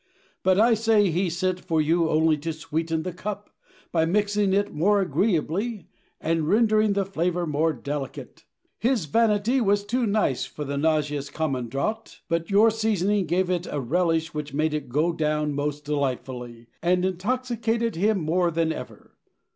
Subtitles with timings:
[0.41, 3.51] But I say he sent for you only to sweeten the cup,
[3.91, 5.89] by mixing it more agreeably,
[6.19, 8.43] and rendering the flavour more delicate.
[8.79, 13.67] His vanity was too nice for the nauseous common draught; but your seasoning gave it
[13.69, 19.11] a relish which made it go down most delightfully, and intoxicated him more than ever.